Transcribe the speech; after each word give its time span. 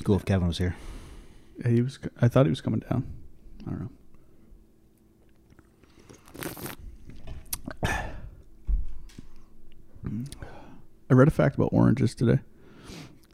Be 0.00 0.04
cool 0.04 0.16
if 0.16 0.24
Kevin 0.24 0.48
was 0.48 0.56
here. 0.56 0.74
Yeah, 1.58 1.68
he 1.68 1.82
was. 1.82 1.98
I 2.22 2.28
thought 2.28 2.46
he 2.46 2.50
was 2.50 2.62
coming 2.62 2.80
down. 2.88 3.04
I 3.66 3.70
don't 3.70 3.80
know. 3.80 3.90
I 11.10 11.14
read 11.14 11.28
a 11.28 11.30
fact 11.30 11.56
about 11.56 11.68
oranges 11.72 12.14
today. 12.14 12.38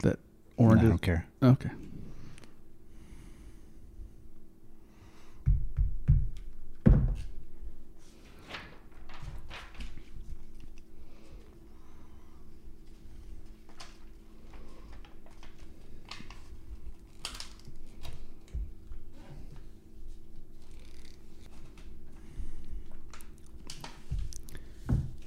That 0.00 0.16
I 0.58 0.62
oranges. 0.62 0.88
don't 0.88 1.02
care. 1.02 1.26
Okay. 1.42 1.70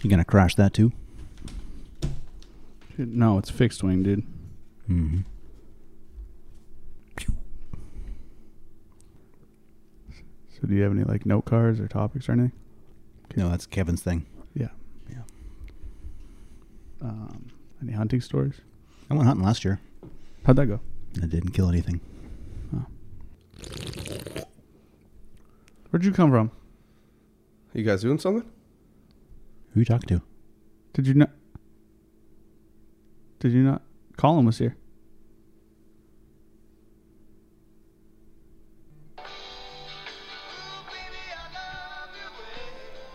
You 0.02 0.10
gonna 0.10 0.26
crash 0.26 0.56
that 0.56 0.74
too? 0.74 0.92
No, 2.98 3.38
it's 3.38 3.50
fixed 3.50 3.84
wing, 3.84 4.04
dude. 4.04 4.24
Mm-hmm. 4.90 5.20
So 10.60 10.68
do 10.68 10.74
you 10.74 10.82
have 10.82 10.92
any 10.92 11.04
like 11.04 11.26
note 11.26 11.46
cards 11.46 11.80
or 11.80 11.88
topics 11.88 12.28
or 12.28 12.32
anything? 12.32 12.54
No, 13.36 13.50
that's 13.50 13.68
Kevin's 13.68 14.02
thing. 14.02 14.26
Yeah. 14.56 14.70
Yeah. 15.10 15.22
Um, 17.02 17.50
any 17.84 17.94
hunting 17.94 18.22
stories? 18.22 18.56
I 19.12 19.14
went 19.14 19.28
hunting 19.28 19.46
last 19.46 19.64
year. 19.64 19.80
How'd 20.46 20.56
that 20.56 20.66
go? 20.66 20.80
I 21.22 21.28
didn't 21.28 21.52
kill 21.52 21.70
anything. 21.70 22.02
Where'd 25.90 26.04
you 26.04 26.12
come 26.12 26.32
from? 26.32 26.52
You 27.74 27.84
guys 27.84 28.02
doing 28.02 28.20
something? 28.20 28.50
Who 29.78 29.82
you 29.82 29.86
talking 29.86 30.18
to? 30.18 30.24
Did 30.94 31.06
you 31.06 31.14
not? 31.14 31.30
Did 33.38 33.52
you 33.52 33.62
not? 33.62 33.84
Colin 34.18 34.48
was 34.48 34.58
here. 34.58 34.76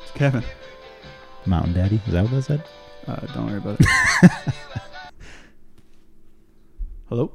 It's 0.02 0.12
Kevin. 0.14 0.44
Mountain 1.46 1.72
Daddy? 1.72 2.00
Is 2.06 2.12
that 2.12 2.22
what 2.22 2.34
I 2.34 2.40
said? 2.40 2.62
Uh, 3.08 3.16
don't 3.34 3.46
worry 3.48 3.58
about 3.58 3.80
it. 3.80 3.86
Hello. 7.08 7.32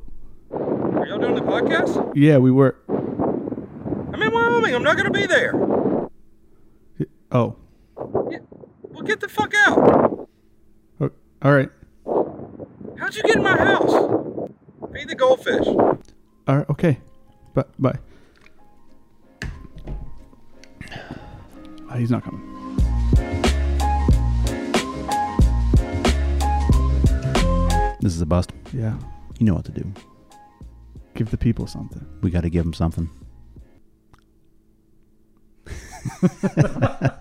Are 0.51 1.05
y'all 1.05 1.19
doing 1.19 1.35
the 1.35 1.41
podcast? 1.41 2.13
Yeah, 2.15 2.37
we 2.37 2.51
were. 2.51 2.77
I'm 2.87 4.21
in 4.21 4.33
Wyoming. 4.33 4.73
I'm 4.73 4.83
not 4.83 4.95
going 4.95 5.11
to 5.11 5.19
be 5.19 5.25
there. 5.25 5.53
Oh, 5.53 6.07
Yeah. 6.93 7.05
Well, 7.31 7.66
get 9.07 9.21
the 9.21 9.29
fuck 9.29 9.53
out. 9.55 10.27
Oh, 10.99 11.09
all 11.41 11.53
right. 11.53 11.69
How'd 12.97 13.15
you 13.15 13.23
get 13.23 13.37
in 13.37 13.43
my 13.43 13.57
house? 13.57 14.49
Feed 14.93 15.07
the 15.07 15.15
goldfish. 15.15 15.65
All 15.65 16.57
right. 16.57 16.69
Okay. 16.69 16.99
But 17.53 17.69
bye. 17.81 17.97
Uh, 21.89 21.95
he's 21.95 22.11
not 22.11 22.23
coming. 22.23 22.43
This 28.01 28.13
is 28.13 28.21
a 28.21 28.25
bust. 28.25 28.51
Yeah. 28.73 28.97
You 29.39 29.45
know 29.45 29.53
what 29.53 29.65
to 29.65 29.71
do. 29.71 29.93
Give 31.15 31.31
the 31.31 31.37
people 31.37 31.65
something. 31.65 32.05
We 32.21 32.29
got 32.29 32.41
to 32.41 32.49
give 32.49 32.63
them 32.63 32.73
something. 32.73 33.09